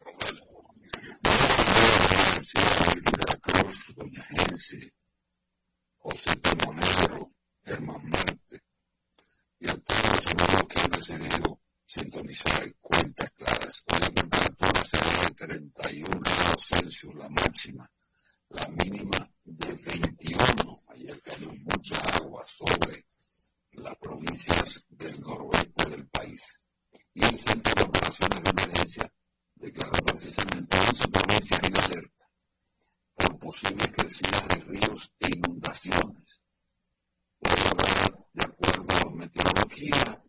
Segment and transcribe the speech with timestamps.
[0.02, 0.44] Romel.
[3.42, 4.27] Cruz, doña
[5.97, 6.31] José
[6.66, 7.31] Monegro,
[7.64, 8.64] Germán Marte
[9.59, 10.25] y a todos los
[10.67, 13.31] que han decidido sintonizar cuentas
[13.66, 17.91] Hoy la temperatura será de 31 grados Celsius, la máxima,
[18.49, 20.80] la mínima de 21.
[20.89, 23.08] Ayer cayó mucha agua sobre
[23.71, 26.61] las provincias del noroeste del país.
[27.15, 29.14] Y el Centro de Operaciones de Emergencia
[29.55, 32.30] declaró precisamente 11 provincias en alerta
[33.15, 36.42] por posibles crecidas de ríos e inundaciones.
[37.39, 37.55] Por
[38.32, 40.24] de acuerdo a meteorología,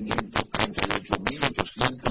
[0.00, 2.09] 538.800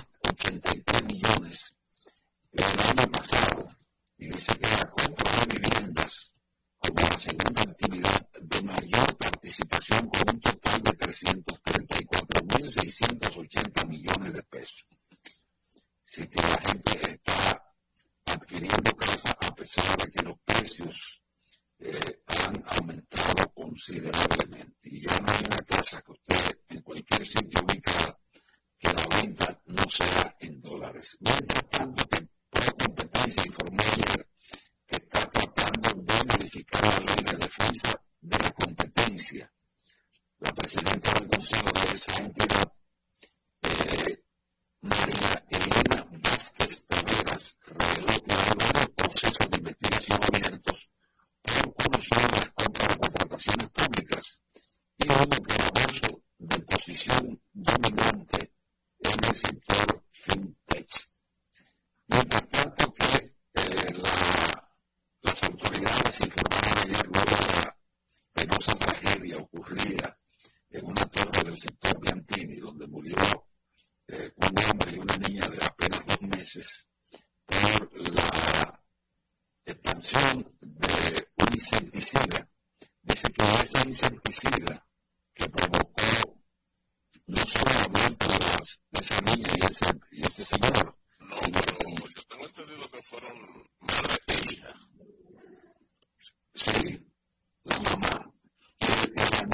[69.41, 70.17] ocurría
[70.69, 73.15] en una torre del sector Biantini, donde murió
[74.07, 76.89] eh, un hombre y una niña de apenas dos meses
[77.45, 78.83] por la
[79.65, 82.49] expansión de un insecticida.
[83.01, 84.87] Dice que ese insecticida
[85.33, 86.39] que provocó
[87.27, 92.23] no solo la de, esa niña y ese, y ese señor, no, sino pero yo
[92.27, 94.73] tengo entendido que fueron madre e hija.
[96.53, 97.08] Sí,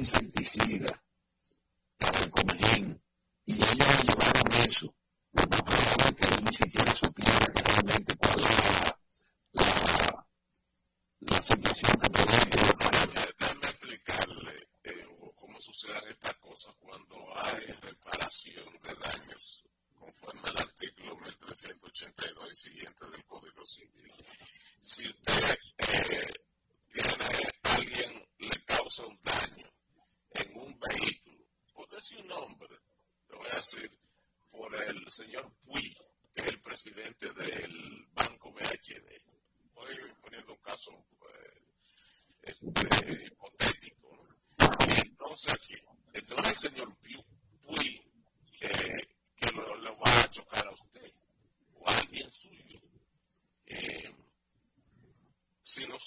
[0.00, 1.02] insecticida
[1.98, 3.02] para el comején
[3.44, 4.94] y ella llevaron eso,
[6.44, 6.94] ni siquiera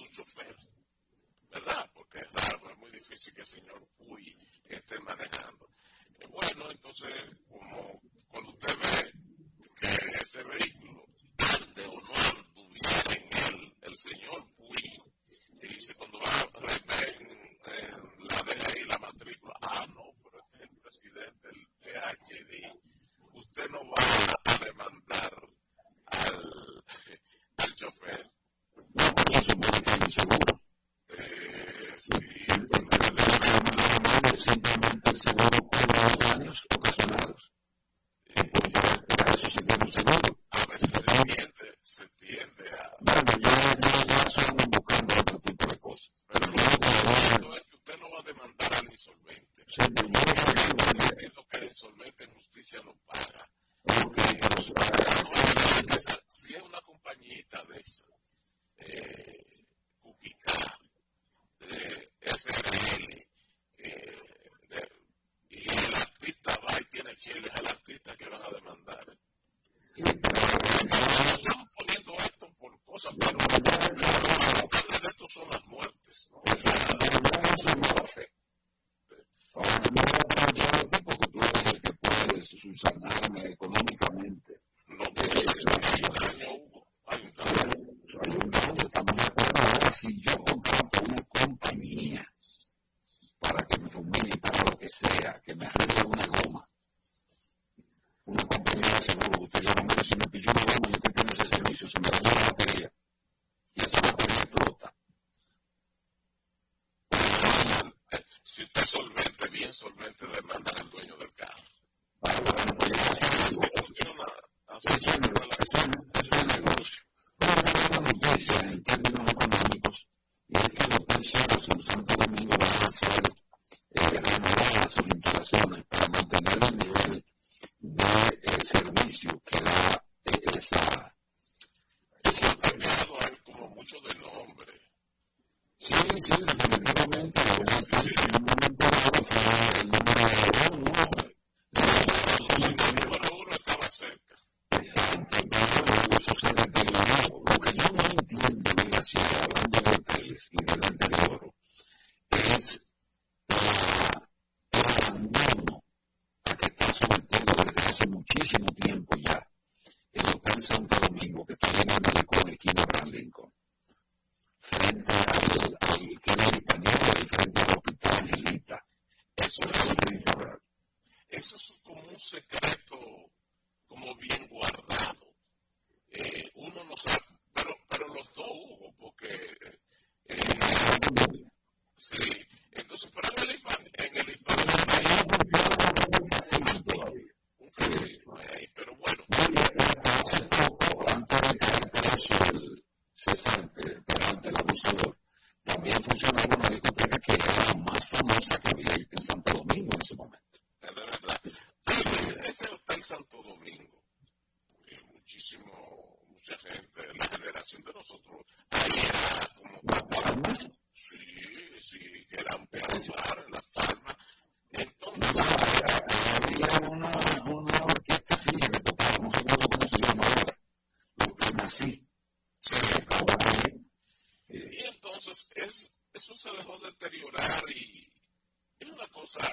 [0.03, 0.72] su chofer.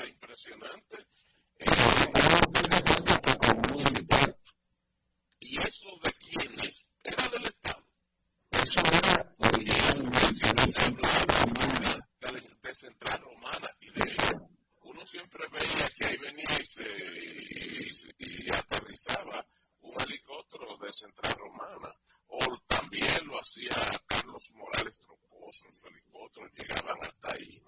[0.06, 1.06] Impresionante.
[1.58, 1.64] Eh,
[5.40, 7.84] y eso de quién es, era del Estado.
[8.50, 11.24] Eso era originalmente Se hablaba
[12.62, 14.16] de, Central Romana y de
[14.82, 16.86] uno siempre veía que ahí venía y, se,
[18.18, 19.44] y, y aterrizaba
[19.80, 21.94] un helicóptero de Central Romana.
[22.28, 22.38] O
[22.68, 23.74] también lo hacía
[24.06, 27.62] Carlos Morales Troncoso su helicóptero, llegaban hasta ahí.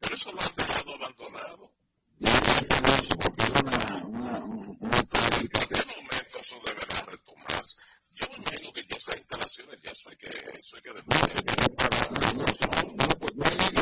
[0.00, 1.72] Pero eso lo han dejado abandonado.
[2.18, 4.38] Y es curioso porque era una, una,
[4.80, 7.78] una táctica ¿En qué momento eso deberá retomarse?
[8.10, 11.34] Yo me imagino que ya esas instalaciones ya eso hay que, eso hay que devolver.
[13.34, 13.76] no hay que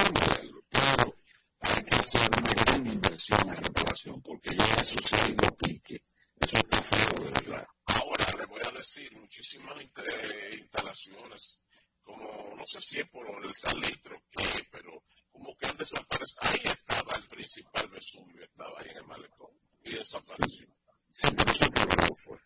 [0.70, 1.16] pero
[1.60, 5.56] hay que hacer una gran inversión en reparación, porque ya eso se ha ido a
[5.56, 6.00] pique.
[6.40, 7.66] Eso está feo, de verdad.
[7.86, 11.60] Ahora le voy a decir muchísimas eh, instalaciones,
[12.02, 16.38] como no sé si es por el salitro que, pero como que han desaparecido.
[16.42, 19.50] Ahí estaba el principal Vesubio, estaba ahí en el malecón
[19.82, 20.68] y desapareció.
[21.12, 22.38] Sí, pero eso quebró fue.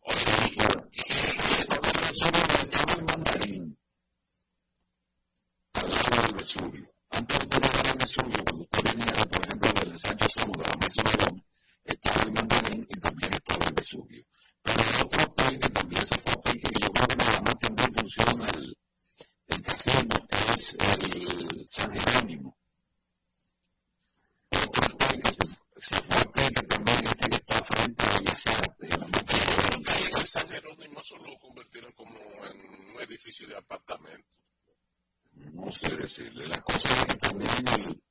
[0.00, 0.24] Oye,
[0.92, 1.02] y,
[1.60, 3.78] estaba el mandarín,
[5.74, 6.94] al lado del Vesubio.
[7.10, 11.44] Antes de llegar al Vesubio, cuando usted venía, por ejemplo, del ensanche Sauda a León,
[11.84, 14.24] estaba el mandarín y también estaba el Vesubio.
[14.62, 17.40] Pero el otro hotel que también se fue a pique, que yo creo que nada
[17.42, 18.78] más también funciona el,
[19.48, 20.27] el casino,
[20.58, 22.58] el San Jerónimo.
[25.78, 28.98] Se, fue a también este que está frente a Bellas Artes.
[30.18, 34.28] El San Jerónimo solo lo convirtieron como en un edificio de apartamento.
[35.52, 36.48] No sé decirle.
[36.48, 38.02] La cosa es que también el,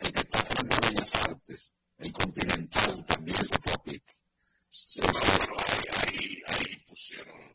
[0.00, 4.14] el que está frente a Bellas Artes, el Continental, también se fue a pique.
[4.68, 5.00] Sí,
[5.38, 7.54] pero ahí, ahí, ahí pusieron.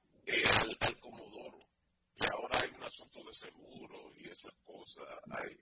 [2.91, 5.05] asuntos de seguro y esas cosas.
[5.29, 5.57] Hay,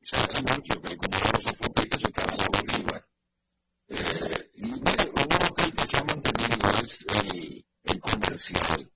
[0.00, 3.08] sabe mucho que el compañero se fue que se estaba en Bolívar.
[3.88, 8.91] Eh, y uno de que se ha mantenido es el, el comercial.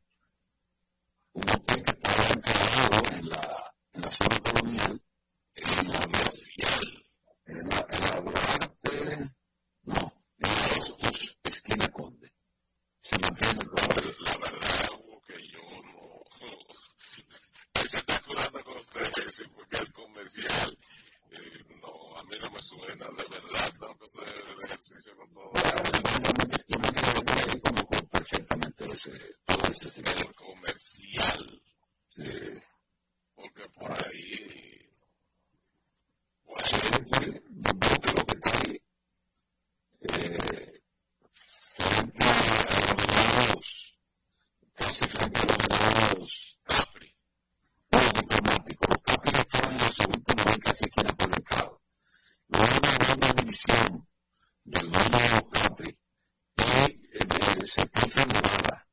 [57.66, 58.86] el sepulcro de Nevada.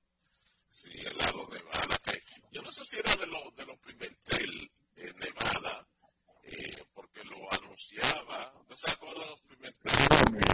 [0.72, 1.96] Sí, el lado de Nevada.
[2.52, 5.88] Yo no sé si era de los de los primeros de Nevada,
[6.44, 8.52] eh, porque lo anunciaba.
[8.62, 9.78] ¿Usted se acuerda de los primeros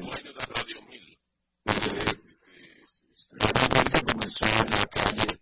[0.01, 1.19] dueños de Radio 1000?
[1.65, 5.38] Radio 1000 que comenzó en la calle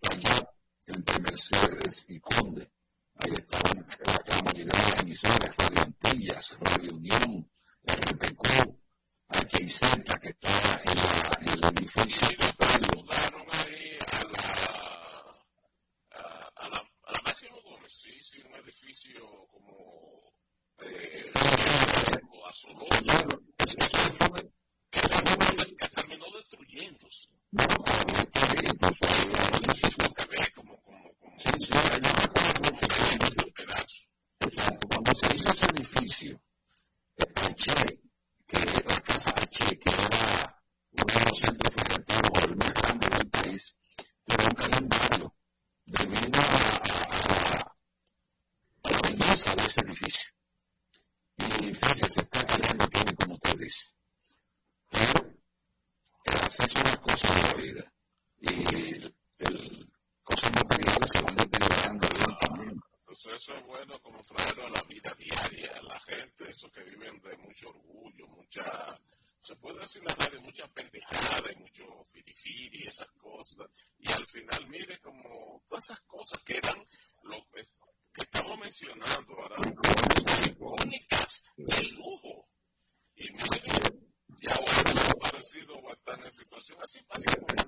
[64.24, 69.00] podemos a la vida diaria a la gente, esos que viven de mucho orgullo, mucha,
[69.40, 73.70] se puede decir la radio, mucha pendejada y mucho firifiri esas cosas.
[74.00, 76.84] Y al final, mire, como todas esas cosas que eran
[77.24, 77.62] lo que
[78.22, 79.58] estamos mencionando ahora,
[80.60, 82.48] únicas de lujo.
[83.16, 83.62] Y mire,
[84.42, 87.68] ya ahora desaparecido o están en situación así, pasa con el.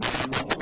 [0.00, 0.53] especializó en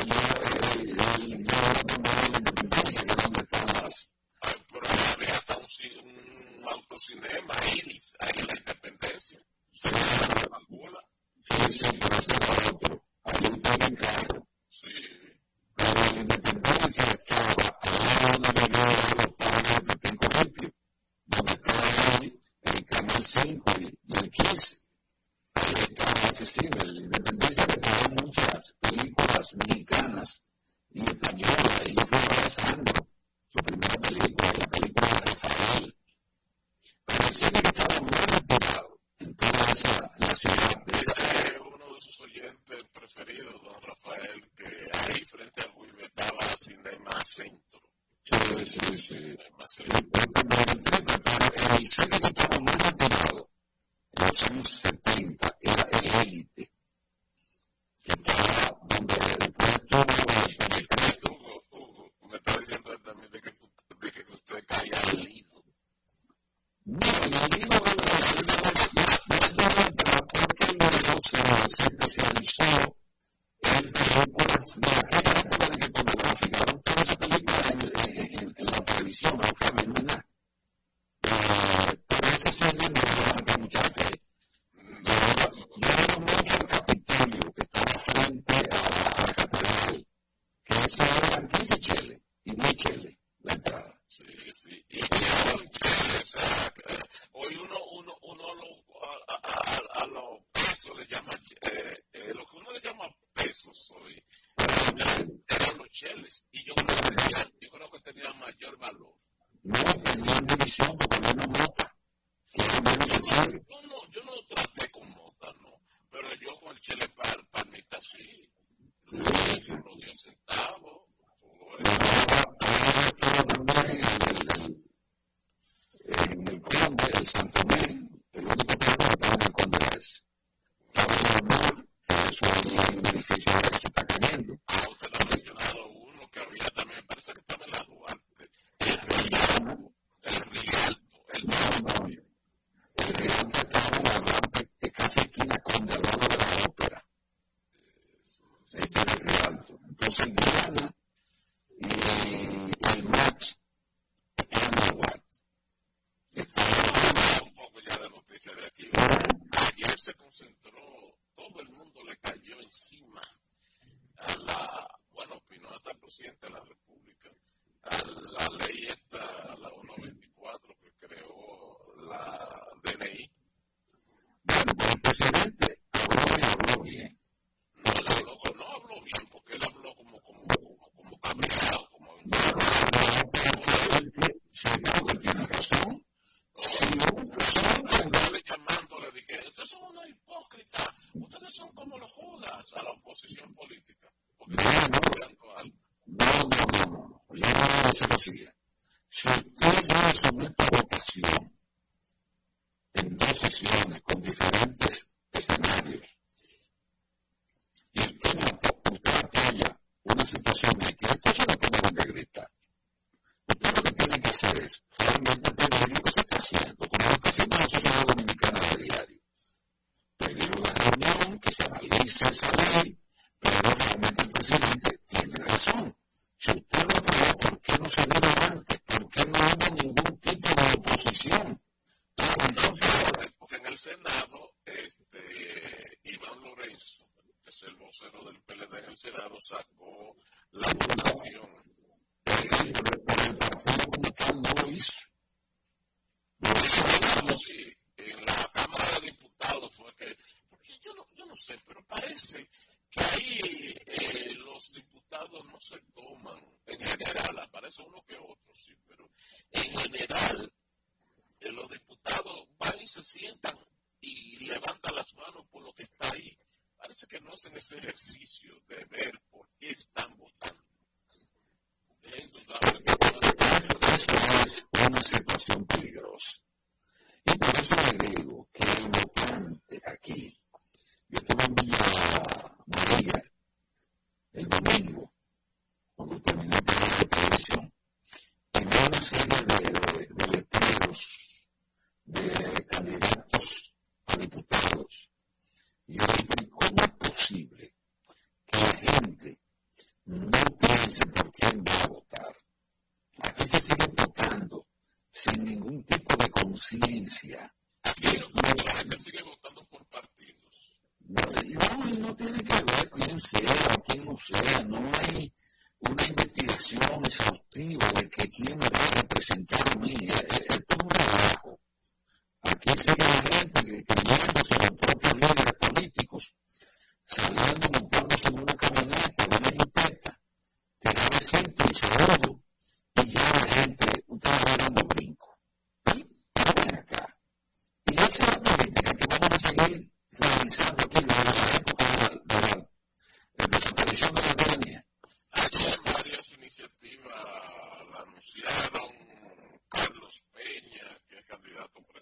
[198.29, 198.62] الوصية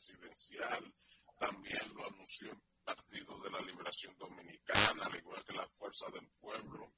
[0.00, 0.94] presidencial,
[1.38, 6.26] también lo anunció el Partido de la Liberación Dominicana, al igual que las Fuerzas del
[6.40, 6.90] Pueblo,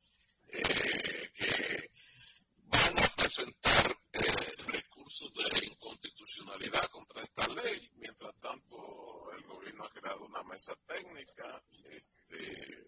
[0.49, 1.91] eh, que
[2.67, 4.23] van a presentar eh,
[4.69, 7.91] recursos de inconstitucionalidad contra esta ley.
[7.97, 11.61] Mientras tanto, el gobierno ha creado una mesa técnica.
[11.91, 12.87] Este,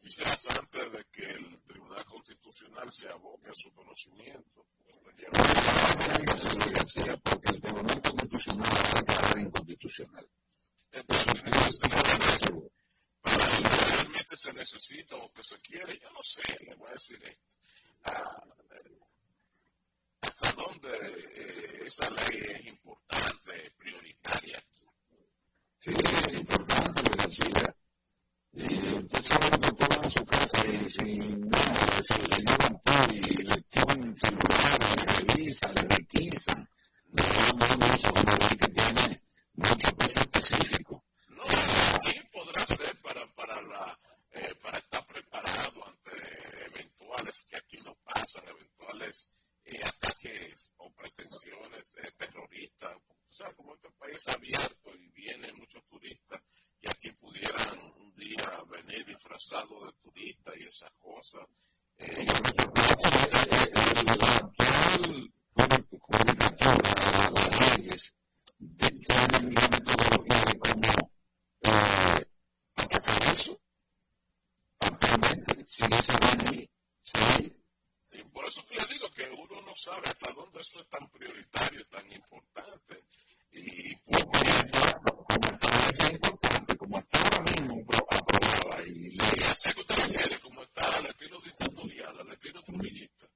[0.00, 4.66] quizás antes de que el Tribunal Constitucional se aboque a su conocimiento,
[25.84, 27.74] Sí, es importante, García.
[28.54, 32.82] Y usted sabe que usted va a su casa y sin nada, se le llevan
[32.84, 36.68] todo y le toman celular, le revisan, le requisan.
[37.12, 39.22] Le dan mucho una ley que tiene
[39.54, 41.04] mucho peso específico.
[41.28, 43.98] No, aquí podrá ser para, para, la,
[44.32, 49.28] eh, para estar preparado ante eventuales, que aquí no pasan, eventuales
[49.64, 52.96] eh, ataques o pretensiones eh, terroristas.
[53.28, 56.42] O sea, como este país abierto y vienen muchos turistas
[56.80, 61.46] y aquí pudieran un día venir disfrazados de turistas y esas cosas.
[61.98, 62.26] Eh,
[77.02, 77.56] sí.
[78.32, 79.01] Por eso que le digo
[79.72, 83.04] no sabe hasta dónde eso es tan prioritario, tan importante.
[83.52, 84.12] Y está
[85.88, 89.40] es importante, como está ahora mismo aprobada y ley.
[90.12, 93.26] Quiere, como está al estilo dictatorial, al estilo trujillista.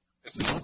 [0.45, 0.59] No,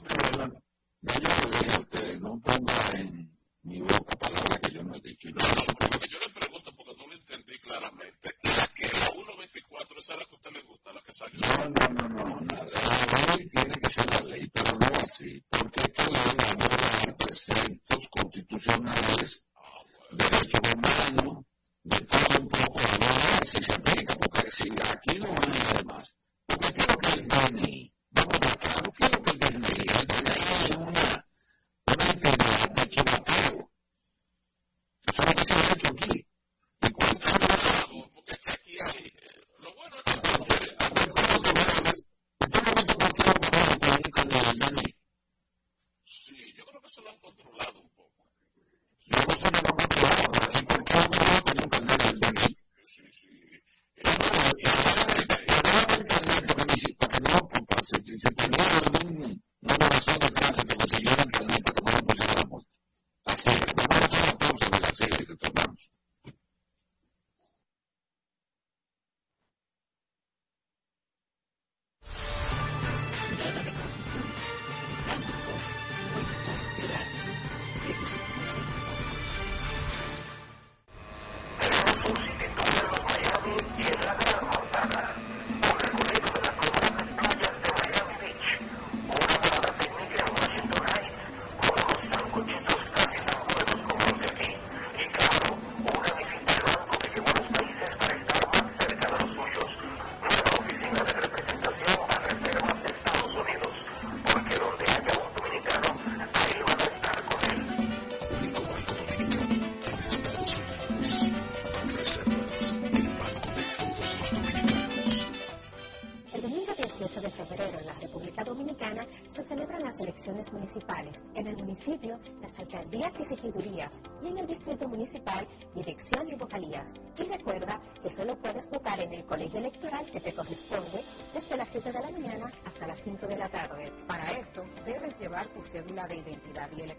[1.02, 3.33] no, yo le digo a usted, no ponga en
[3.64, 5.30] mi boca palabras que yo no he dicho.
[5.30, 8.36] Y no, No, no, porque yo le pregunto porque no lo entendí claramente.
[8.44, 11.40] La que la 1.24, esa es la que a usted le gusta, la que salió.
[11.42, 12.64] No, no, no, no, no.
[12.64, 18.08] La ley tiene que ser la ley, pero no así, porque esta ley aborda preceptos
[18.10, 20.24] constitucionales, Ah, bueno.
[20.30, 21.46] derechos humanos,
[21.84, 26.68] de todo un poco, ver si se aplica, porque si aquí no hay además, porque
[26.68, 27.28] aquí lo que el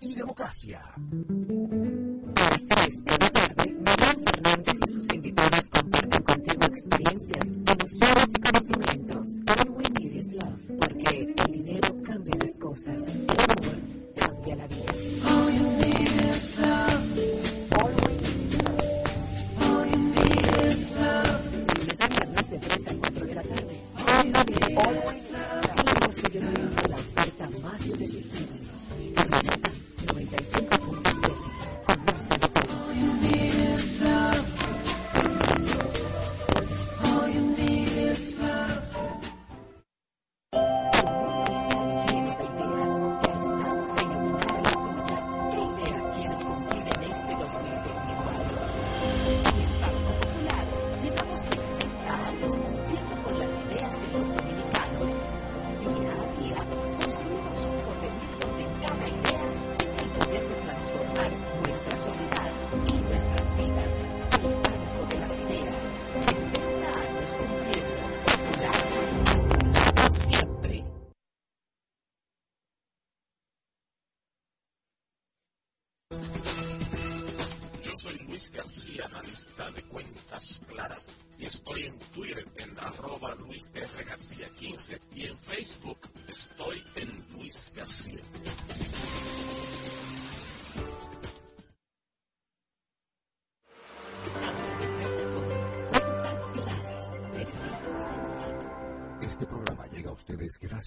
[0.00, 0.82] y Democracia.
[0.84, 8.40] A las 3 de tarde, Manuel Fernández y sus invitados comparten contigo experiencias, emociones y
[8.40, 9.30] conocimientos.
[9.48, 13.78] All we need is love, porque el dinero cambia las cosas, el amor
[14.16, 14.92] cambia la vida.
[15.24, 17.04] All you need is love.
[17.78, 18.96] All we need is love.
[19.62, 21.40] All you need is love.
[21.76, 23.80] Lunes a viernes de 3 a 4 de la tarde.
[23.96, 25.65] All you need is love.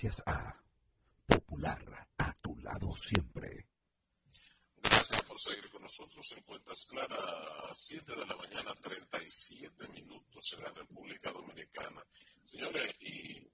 [0.02, 0.56] Gracias a
[1.26, 3.68] Popular, a tu lado siempre.
[4.78, 10.64] Gracias por seguir con nosotros en Cuentas Claras, 7 de la mañana, 37 minutos en
[10.64, 12.02] la República Dominicana.
[12.46, 13.46] Señores, y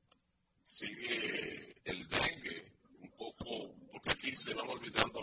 [0.61, 5.14] sigue el dengue un poco, porque aquí se van olvidando